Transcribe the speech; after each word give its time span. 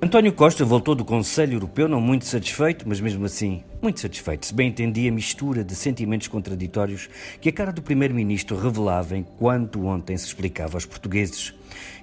António 0.00 0.32
Costa 0.32 0.64
voltou 0.64 0.94
do 0.94 1.04
Conselho 1.04 1.54
Europeu 1.54 1.88
não 1.88 2.00
muito 2.00 2.26
satisfeito, 2.26 2.86
mas 2.86 3.00
mesmo 3.00 3.24
assim 3.24 3.64
muito 3.80 4.00
satisfeito. 4.00 4.46
Se 4.46 4.54
bem 4.54 4.68
entendia 4.68 5.10
a 5.10 5.14
mistura 5.14 5.62
de 5.62 5.74
sentimentos 5.74 6.28
contraditórios 6.28 7.08
que 7.40 7.48
a 7.48 7.52
cara 7.52 7.72
do 7.72 7.82
Primeiro-Ministro 7.82 8.56
revelava 8.56 9.16
enquanto 9.16 9.84
ontem 9.84 10.16
se 10.16 10.26
explicava 10.26 10.76
aos 10.76 10.86
portugueses. 10.86 11.54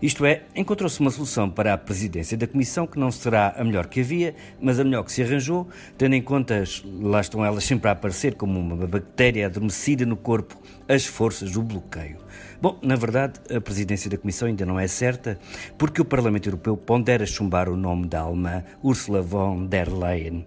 Isto 0.02 0.26
é, 0.26 0.44
encontrou-se 0.56 1.00
uma 1.00 1.10
solução 1.10 1.50
para 1.50 1.74
a 1.74 1.78
presidência 1.78 2.38
da 2.38 2.46
Comissão 2.46 2.86
que 2.86 3.00
não 3.00 3.12
será 3.12 3.56
a 3.58 3.64
melhor 3.64 3.88
que 3.88 4.02
havia, 4.02 4.36
mas 4.62 4.80
a 4.80 4.84
melhor 4.84 5.04
que 5.04 5.12
se 5.12 5.24
arranjou, 5.24 5.68
tendo 5.98 6.14
em 6.16 6.22
conta, 6.22 6.64
lá 7.02 7.22
estão 7.22 7.44
elas 7.44 7.64
sempre 7.64 7.90
a 7.90 7.94
aparecer 7.94 8.36
como 8.36 8.60
uma 8.60 8.86
bactéria 8.86 9.46
adormecida 9.46 10.06
no 10.06 10.18
corpo, 10.18 10.62
as 10.88 11.06
forças 11.06 11.52
do 11.52 11.62
bloqueio. 11.62 12.18
Bom, 12.62 12.78
na 12.82 12.96
verdade, 12.96 13.40
a 13.54 13.60
presidência 13.60 14.10
da 14.10 14.18
Comissão 14.18 14.48
ainda 14.48 14.66
não 14.66 14.80
é 14.80 14.88
certa, 14.88 15.40
porque 15.78 16.02
o 16.02 16.06
Parlamento 16.06 16.48
Europeu 16.48 16.78
pondera 16.78 17.26
chumbar 17.26 17.68
o 17.68 17.76
nome 17.76 18.08
da 18.08 18.22
alemã 18.22 18.64
Ursula 18.82 19.22
von 19.22 19.66
der 19.66 19.90
Leyen. 19.90 20.46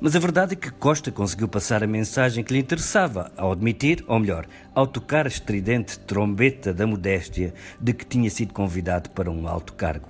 Mas 0.00 0.16
a 0.16 0.18
verdade 0.18 0.54
é 0.54 0.56
que 0.56 0.70
Costa 0.70 1.10
conseguiu 1.10 1.48
passar 1.48 1.82
a 1.82 1.86
mensagem 1.86 2.42
que 2.42 2.52
lhe 2.52 2.58
interessava 2.58 3.32
ao 3.36 3.52
admitir, 3.52 4.04
ou 4.06 4.18
melhor, 4.18 4.46
ao 4.74 4.86
tocar 4.86 5.24
a 5.24 5.28
estridente 5.28 5.98
trombeta 6.00 6.74
da 6.74 6.86
modéstia 6.86 7.54
de 7.80 7.92
que 7.92 8.04
tinha 8.04 8.28
sido 8.28 8.52
convidado 8.52 9.10
para 9.10 9.30
um 9.30 9.46
alto 9.46 9.72
cargo. 9.74 10.08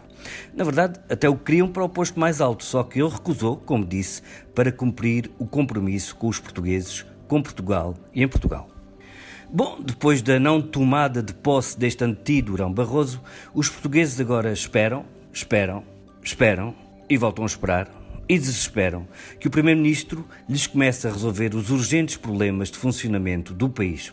Na 0.55 0.65
verdade, 0.65 0.99
até 1.09 1.29
o 1.29 1.37
queriam 1.37 1.69
para 1.69 1.85
o 1.85 1.89
posto 1.89 2.19
mais 2.19 2.41
alto, 2.41 2.65
só 2.65 2.83
que 2.83 3.01
ele 3.01 3.11
recusou, 3.11 3.57
como 3.59 3.85
disse, 3.85 4.23
para 4.55 4.73
cumprir 4.73 5.31
o 5.39 5.47
compromisso 5.47 6.17
com 6.17 6.29
os 6.29 6.41
portugueses, 6.41 7.05
com 7.29 7.43
Portugal 7.43 7.95
e 8.15 8.23
em 8.23 8.29
Portugal. 8.29 8.69
Bom, 9.53 9.81
depois 9.81 10.23
da 10.23 10.41
não 10.41 10.63
tomada 10.63 11.23
de 11.23 11.35
posse 11.35 11.79
deste 11.79 12.03
antidurão 12.03 12.73
Barroso, 12.73 13.21
os 13.53 13.69
portugueses 13.69 14.19
agora 14.19 14.53
esperam, 14.53 15.05
esperam, 15.33 15.85
esperam 16.23 16.75
e 17.09 17.17
voltam 17.19 17.45
a 17.45 17.47
esperar 17.47 18.04
e 18.29 18.39
desesperam 18.39 19.07
que 19.39 19.49
o 19.49 19.51
Primeiro-Ministro 19.51 20.27
lhes 20.49 20.67
comece 20.67 21.07
a 21.07 21.11
resolver 21.11 21.55
os 21.55 21.71
urgentes 21.71 22.17
problemas 22.17 22.71
de 22.71 22.79
funcionamento 22.79 23.53
do 23.53 23.69
país. 23.69 24.13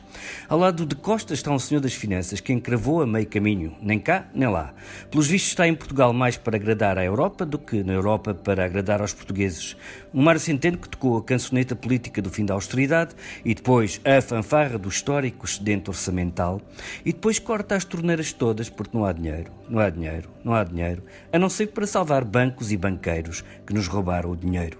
Ao 0.49 0.57
lado 0.57 0.85
de 0.85 0.95
Costa 0.95 1.33
está 1.33 1.51
um 1.51 1.59
senhor 1.59 1.81
das 1.81 1.93
finanças 1.93 2.39
que 2.39 2.51
encravou 2.51 3.01
a 3.01 3.07
meio 3.07 3.27
caminho, 3.27 3.75
nem 3.81 3.99
cá 3.99 4.25
nem 4.33 4.49
lá. 4.49 4.73
Pelos 5.09 5.27
vistos 5.27 5.51
está 5.51 5.67
em 5.67 5.75
Portugal 5.75 6.13
mais 6.13 6.37
para 6.37 6.57
agradar 6.57 6.97
à 6.97 7.03
Europa 7.03 7.45
do 7.45 7.57
que 7.57 7.83
na 7.83 7.93
Europa 7.93 8.33
para 8.33 8.65
agradar 8.65 9.01
aos 9.01 9.13
portugueses. 9.13 9.75
Um 10.13 10.21
Mário 10.21 10.41
Centeno 10.41 10.77
que 10.77 10.89
tocou 10.89 11.17
a 11.17 11.23
cançoneta 11.23 11.75
política 11.75 12.21
do 12.21 12.29
fim 12.29 12.45
da 12.45 12.53
austeridade 12.53 13.15
e 13.45 13.53
depois 13.53 14.01
a 14.03 14.21
fanfarra 14.21 14.77
do 14.77 14.89
histórico 14.89 15.45
excedente 15.45 15.89
orçamental 15.89 16.61
e 17.05 17.13
depois 17.13 17.39
corta 17.39 17.75
as 17.75 17.85
torneiras 17.85 18.33
todas 18.33 18.69
porque 18.69 18.97
não 18.97 19.05
há 19.05 19.13
dinheiro, 19.13 19.51
não 19.69 19.79
há 19.79 19.89
dinheiro, 19.89 20.29
não 20.43 20.53
há 20.53 20.63
dinheiro, 20.63 21.03
a 21.31 21.39
não 21.39 21.49
ser 21.49 21.67
para 21.67 21.87
salvar 21.87 22.25
bancos 22.25 22.71
e 22.71 22.77
banqueiros 22.77 23.43
que 23.65 23.73
nos 23.73 23.87
roubam 23.87 24.00
roubaram 24.01 24.31
o 24.31 24.35
dinheiro. 24.35 24.79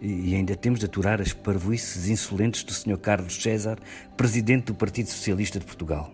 E 0.00 0.34
ainda 0.34 0.56
temos 0.56 0.80
de 0.80 0.86
aturar 0.86 1.20
as 1.20 1.32
parvoices 1.32 2.08
insolentes 2.08 2.64
do 2.64 2.72
Sr. 2.72 2.98
Carlos 2.98 3.40
César, 3.40 3.78
presidente 4.16 4.66
do 4.66 4.74
Partido 4.74 5.08
Socialista 5.08 5.58
de 5.58 5.64
Portugal. 5.64 6.12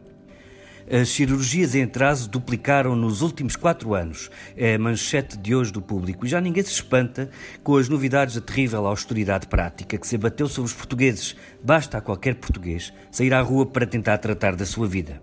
As 0.91 1.09
cirurgias 1.09 1.77
em 1.77 1.85
atraso 1.85 2.29
duplicaram 2.29 2.97
nos 2.97 3.23
últimos 3.23 3.55
quatro 3.55 3.95
anos. 3.95 4.29
É 4.57 4.75
a 4.75 4.79
manchete 4.79 5.39
de 5.39 5.55
hoje 5.55 5.73
do 5.73 5.81
público. 5.81 6.27
E 6.27 6.29
já 6.29 6.41
ninguém 6.41 6.63
se 6.63 6.73
espanta 6.73 7.31
com 7.63 7.77
as 7.77 7.89
novidades 7.89 8.35
da 8.35 8.41
terrível 8.41 8.87
austeridade 8.87 9.47
prática 9.47 9.97
que 9.97 10.07
se 10.07 10.17
abateu 10.17 10.49
sobre 10.49 10.71
os 10.71 10.77
portugueses. 10.77 11.37
Basta 11.63 11.99
a 11.99 12.01
qualquer 12.01 12.35
português 12.35 12.93
sair 13.11 13.33
à 13.33 13.41
rua 13.41 13.65
para 13.65 13.87
tentar 13.87 14.19
tratar 14.19 14.57
da 14.57 14.67
sua 14.67 14.89
vida. 14.89 15.23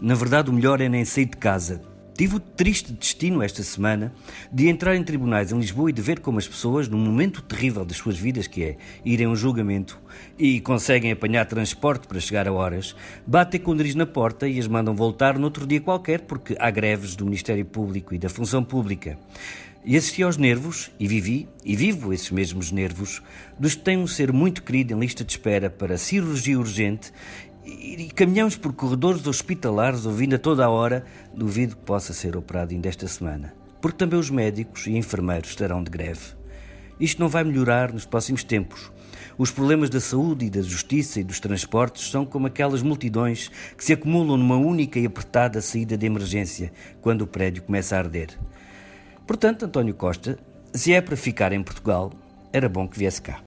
Na 0.00 0.14
verdade, 0.14 0.50
o 0.50 0.52
melhor 0.52 0.80
é 0.80 0.88
nem 0.88 1.04
sair 1.04 1.26
de 1.26 1.36
casa. 1.36 1.95
Tive 2.16 2.36
o 2.36 2.40
triste 2.40 2.94
destino 2.94 3.42
esta 3.42 3.62
semana 3.62 4.10
de 4.50 4.68
entrar 4.68 4.96
em 4.96 5.04
tribunais 5.04 5.52
em 5.52 5.58
Lisboa 5.58 5.90
e 5.90 5.92
de 5.92 6.00
ver 6.00 6.20
como 6.20 6.38
as 6.38 6.48
pessoas, 6.48 6.88
num 6.88 6.96
momento 6.96 7.42
terrível 7.42 7.84
das 7.84 7.98
suas 7.98 8.16
vidas, 8.16 8.46
que 8.46 8.64
é 8.64 8.76
irem 9.04 9.26
a 9.26 9.28
um 9.28 9.36
julgamento 9.36 10.00
e 10.38 10.58
conseguem 10.60 11.12
apanhar 11.12 11.44
transporte 11.44 12.08
para 12.08 12.18
chegar 12.18 12.48
a 12.48 12.52
horas, 12.52 12.96
batem 13.26 13.60
com 13.60 13.72
o 13.72 13.74
nariz 13.74 13.94
na 13.94 14.06
porta 14.06 14.48
e 14.48 14.58
as 14.58 14.66
mandam 14.66 14.96
voltar 14.96 15.38
noutro 15.38 15.66
dia 15.66 15.78
qualquer 15.78 16.22
porque 16.22 16.56
há 16.58 16.70
greves 16.70 17.14
do 17.14 17.26
Ministério 17.26 17.66
Público 17.66 18.14
e 18.14 18.18
da 18.18 18.30
Função 18.30 18.64
Pública. 18.64 19.18
E 19.84 19.94
assisti 19.94 20.22
aos 20.22 20.38
nervos, 20.38 20.90
e 20.98 21.06
vivi, 21.06 21.46
e 21.64 21.76
vivo 21.76 22.12
esses 22.12 22.30
mesmos 22.30 22.72
nervos, 22.72 23.22
dos 23.56 23.74
que 23.74 23.82
têm 23.82 23.98
um 23.98 24.06
ser 24.06 24.32
muito 24.32 24.62
querido 24.62 24.94
em 24.94 24.98
lista 24.98 25.22
de 25.22 25.32
espera 25.32 25.68
para 25.68 25.98
cirurgia 25.98 26.58
urgente 26.58 27.12
e 27.66 28.08
caminhamos 28.14 28.56
por 28.56 28.72
corredores 28.72 29.26
hospitalares 29.26 30.06
ouvindo 30.06 30.36
a 30.36 30.38
toda 30.38 30.64
a 30.64 30.70
hora, 30.70 31.04
duvido 31.34 31.76
que 31.76 31.82
possa 31.82 32.12
ser 32.12 32.36
operado 32.36 32.72
ainda 32.72 32.88
esta 32.88 33.08
semana. 33.08 33.52
Porque 33.80 33.98
também 33.98 34.18
os 34.18 34.30
médicos 34.30 34.86
e 34.86 34.96
enfermeiros 34.96 35.50
estarão 35.50 35.82
de 35.82 35.90
greve. 35.90 36.34
Isto 36.98 37.20
não 37.20 37.28
vai 37.28 37.44
melhorar 37.44 37.92
nos 37.92 38.06
próximos 38.06 38.44
tempos. 38.44 38.90
Os 39.36 39.50
problemas 39.50 39.90
da 39.90 40.00
saúde 40.00 40.46
e 40.46 40.50
da 40.50 40.62
justiça 40.62 41.20
e 41.20 41.24
dos 41.24 41.40
transportes 41.40 42.10
são 42.10 42.24
como 42.24 42.46
aquelas 42.46 42.82
multidões 42.82 43.50
que 43.76 43.84
se 43.84 43.92
acumulam 43.92 44.38
numa 44.38 44.56
única 44.56 44.98
e 44.98 45.04
apertada 45.04 45.60
saída 45.60 45.96
de 45.96 46.06
emergência 46.06 46.72
quando 47.02 47.22
o 47.22 47.26
prédio 47.26 47.62
começa 47.62 47.96
a 47.96 47.98
arder. 47.98 48.28
Portanto, 49.26 49.64
António 49.64 49.94
Costa, 49.94 50.38
se 50.72 50.92
é 50.94 51.00
para 51.00 51.16
ficar 51.16 51.52
em 51.52 51.62
Portugal, 51.62 52.12
era 52.52 52.68
bom 52.68 52.88
que 52.88 52.98
viesse 52.98 53.20
cá. 53.20 53.42